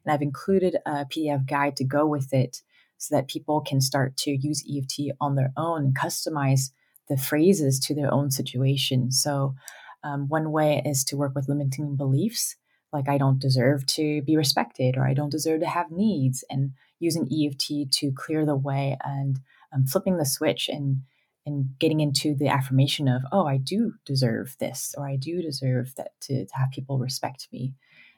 [0.06, 2.62] And I've included a PDF guide to go with it
[2.98, 6.72] so that people can start to use EFT on their own and customize
[7.10, 9.12] the phrases to their own situation.
[9.12, 9.56] So
[10.04, 12.56] um, one way is to work with limiting beliefs,
[12.94, 16.72] like I don't deserve to be respected or I don't deserve to have needs, and
[17.00, 19.40] using EFT to clear the way and
[19.74, 21.02] um, flipping the switch and
[21.46, 25.94] and getting into the affirmation of oh I do deserve this or I do deserve
[25.96, 27.74] that to, to have people respect me,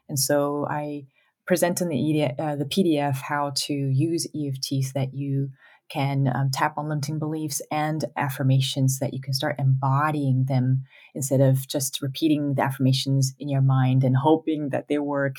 [0.07, 1.05] and so I
[1.49, 5.49] present in the, uh, the PDF how to use EFT so that you
[5.89, 10.83] can um, tap on limiting beliefs and affirmations so that you can start embodying them
[11.15, 15.37] instead of just repeating the affirmations in your mind and hoping that they work.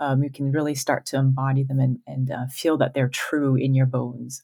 [0.00, 3.54] Um, you can really start to embody them and, and uh, feel that they're true
[3.54, 4.42] in your bones.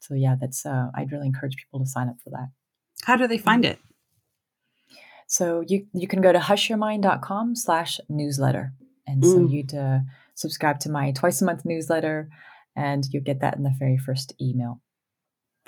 [0.00, 2.48] So yeah, that's uh, I'd really encourage people to sign up for that.
[3.04, 3.78] How do they find it?
[5.26, 8.72] So you you can go to hushyourmind.com slash newsletter.
[9.06, 9.50] And so mm.
[9.50, 10.00] you'd uh,
[10.34, 12.28] subscribe to my twice a month newsletter
[12.76, 14.80] and you get that in the very first email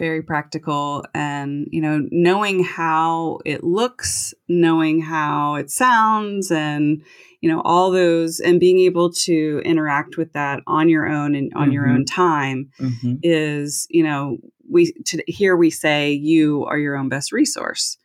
[0.03, 7.01] very practical and you know knowing how it looks knowing how it sounds and
[7.41, 11.53] you know all those and being able to interact with that on your own and
[11.55, 11.73] on mm-hmm.
[11.75, 13.15] your own time mm-hmm.
[13.23, 14.39] is you know
[14.69, 17.97] we to, here we say you are your own best resource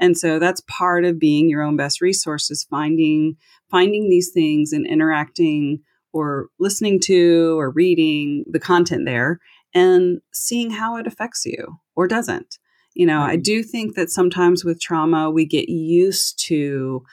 [0.00, 3.36] and so that's part of being your own best resource is finding
[3.70, 5.78] finding these things and interacting
[6.12, 9.38] or listening to or reading the content there
[9.74, 12.58] and seeing how it affects you or doesn't.
[12.94, 13.30] You know, mm-hmm.
[13.30, 17.04] I do think that sometimes with trauma, we get used to,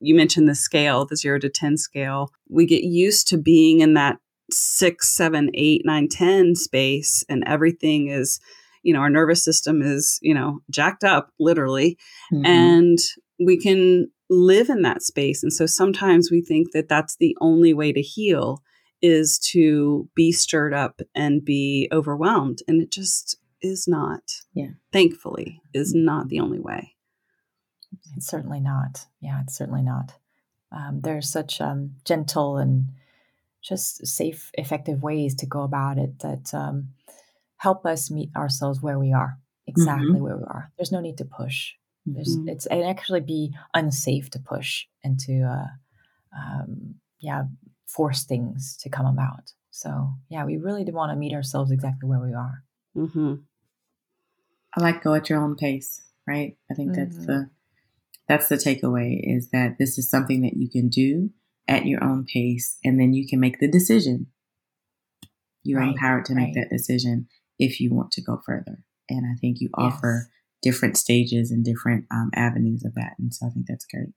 [0.00, 2.32] you mentioned the scale, the zero to 10 scale.
[2.48, 4.18] We get used to being in that
[4.50, 8.40] six, seven, eight, nine, 10 space, and everything is,
[8.82, 11.98] you know, our nervous system is, you know, jacked up literally.
[12.32, 12.46] Mm-hmm.
[12.46, 12.98] And
[13.44, 15.42] we can live in that space.
[15.42, 18.62] And so sometimes we think that that's the only way to heal
[19.02, 22.60] is to be stirred up and be overwhelmed.
[22.66, 24.22] And it just is not.
[24.54, 24.70] Yeah.
[24.92, 26.04] Thankfully, is mm-hmm.
[26.04, 26.94] not the only way.
[28.16, 29.06] It's certainly not.
[29.20, 30.14] Yeah, it's certainly not.
[30.72, 32.88] Um, there's such um, gentle and
[33.62, 36.88] just safe, effective ways to go about it that um,
[37.56, 40.22] help us meet ourselves where we are, exactly mm-hmm.
[40.22, 40.70] where we are.
[40.76, 41.72] There's no need to push.
[42.04, 42.48] There's, mm-hmm.
[42.48, 47.44] It's it actually be unsafe to push and to, uh, um, yeah,
[47.86, 49.52] force things to come about.
[49.70, 52.64] So yeah, we really do want to meet ourselves exactly where we are.
[52.96, 53.34] Mm-hmm.
[54.76, 56.56] I like go at your own pace, right?
[56.70, 57.10] I think mm-hmm.
[57.10, 57.50] that's the
[58.28, 61.30] that's the takeaway is that this is something that you can do
[61.68, 64.26] at your own pace, and then you can make the decision.
[65.62, 67.28] You're right, empowered to make that decision
[67.58, 68.84] if you want to go further.
[69.08, 69.92] And I think you yes.
[69.92, 70.30] offer
[70.62, 74.10] different stages and different um, avenues of that, and so I think that's great.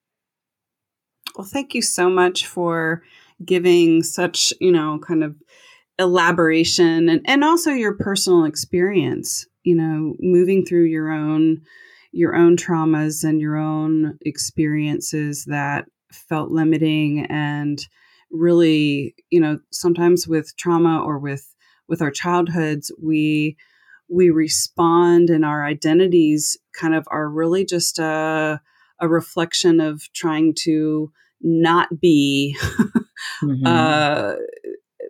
[1.36, 3.04] Well, thank you so much for
[3.46, 5.36] giving such, you know, kind of
[5.98, 11.62] elaboration and, and also your personal experience, you know, moving through your own
[12.12, 17.88] your own traumas and your own experiences that felt limiting and
[18.32, 21.56] really, you know, sometimes with trauma or with
[21.88, 23.58] with our childhoods, we
[24.10, 28.60] we respond and our identities kind of are really just a,
[29.00, 31.12] a reflection of trying to
[31.42, 32.58] not be
[33.44, 33.66] mm-hmm.
[33.66, 34.36] uh,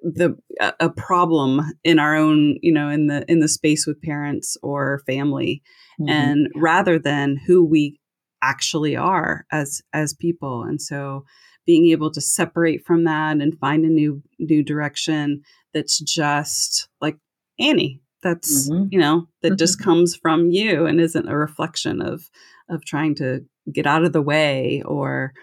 [0.04, 0.38] the
[0.80, 5.02] a problem in our own you know in the in the space with parents or
[5.06, 5.62] family
[6.00, 6.10] mm-hmm.
[6.10, 8.00] and rather than who we
[8.42, 11.26] actually are as as people and so
[11.66, 15.42] being able to separate from that and find a new new direction
[15.74, 17.18] that's just like
[17.60, 18.86] Annie that's mm-hmm.
[18.92, 19.58] you know that mm-hmm.
[19.58, 22.30] just comes from you and isn't a reflection of
[22.70, 25.34] of trying to get out of the way or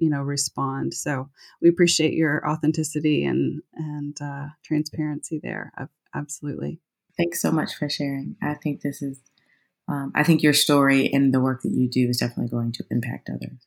[0.00, 0.94] you know respond.
[0.94, 1.28] So
[1.62, 5.72] we appreciate your authenticity and and uh, transparency there.
[6.14, 6.80] Absolutely.
[7.16, 8.36] Thanks so much for sharing.
[8.42, 9.20] I think this is
[9.88, 12.84] um, i think your story and the work that you do is definitely going to
[12.90, 13.66] impact others.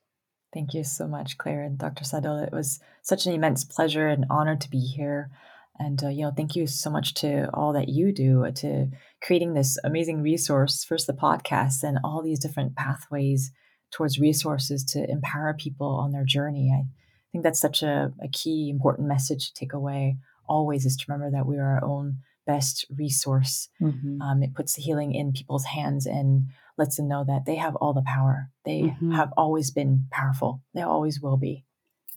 [0.54, 2.46] Thank you so much claire and dr sadel.
[2.46, 5.32] It was such an immense pleasure and honor to be here.
[5.80, 8.92] And, uh, you know, thank you so much to all that you do to
[9.24, 13.52] creating this amazing resource, first the podcast and all these different pathways
[13.94, 16.72] towards resources to empower people on their journey.
[16.74, 16.84] I
[17.32, 20.18] think that's such a, a key, important message to take away
[20.48, 23.70] always is to remember that we are our own best resource.
[23.82, 24.22] Mm-hmm.
[24.22, 27.76] Um, it puts the healing in people's hands and lets them know that they have
[27.78, 28.50] all the power.
[28.66, 29.14] They mm-hmm.
[29.14, 30.62] have always been powerful.
[30.74, 31.66] They always will be.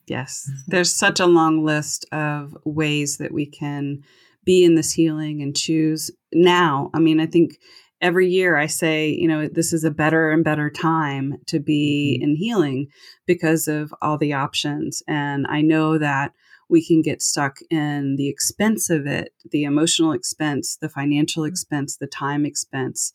[0.06, 0.48] Yes.
[0.48, 0.60] Mm-hmm.
[0.68, 4.02] There's such a long list of ways that we can
[4.44, 6.90] be in this healing and choose now.
[6.94, 7.58] I mean, I think
[8.00, 12.18] every year I say, you know, this is a better and better time to be
[12.18, 12.30] mm-hmm.
[12.30, 12.88] in healing
[13.26, 15.02] because of all the options.
[15.08, 16.32] And I know that
[16.68, 21.52] we can get stuck in the expense of it, the emotional expense, the financial mm-hmm.
[21.52, 23.12] expense, the time expense.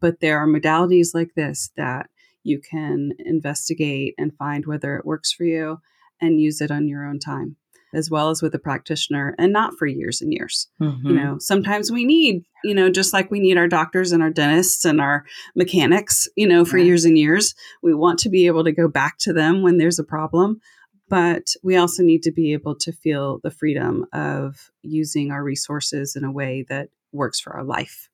[0.00, 2.08] But there are modalities like this that
[2.42, 5.80] you can investigate and find whether it works for you
[6.20, 7.56] and use it on your own time
[7.94, 10.68] as well as with a practitioner and not for years and years.
[10.80, 11.08] Mm-hmm.
[11.08, 14.30] You know, sometimes we need, you know, just like we need our doctors and our
[14.30, 15.24] dentists and our
[15.56, 16.84] mechanics, you know, for yeah.
[16.84, 19.98] years and years, we want to be able to go back to them when there's
[19.98, 20.60] a problem.
[21.08, 26.14] But we also need to be able to feel the freedom of using our resources
[26.14, 28.08] in a way that works for our life.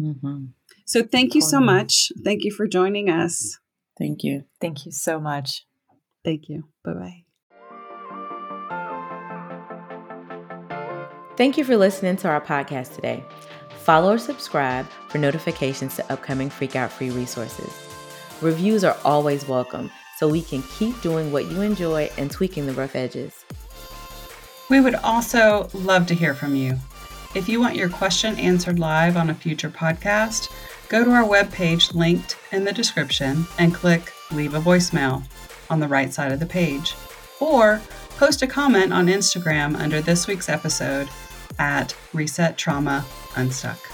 [0.00, 0.46] Mm-hmm.
[0.86, 2.10] So, thank you so much.
[2.24, 3.58] Thank you for joining us.
[3.98, 4.44] Thank you.
[4.58, 5.66] Thank you so much.
[6.24, 6.64] Thank you.
[6.82, 7.24] Bye bye.
[11.40, 13.24] Thank you for listening to our podcast today.
[13.78, 17.72] Follow or subscribe for notifications to upcoming Freak Out Free resources.
[18.42, 22.74] Reviews are always welcome so we can keep doing what you enjoy and tweaking the
[22.74, 23.46] rough edges.
[24.68, 26.76] We would also love to hear from you.
[27.34, 30.52] If you want your question answered live on a future podcast,
[30.90, 35.22] go to our webpage linked in the description and click Leave a Voicemail
[35.70, 36.94] on the right side of the page.
[37.40, 37.80] Or
[38.18, 41.08] post a comment on Instagram under this week's episode
[41.60, 43.04] at Reset Trauma
[43.36, 43.89] Unstuck.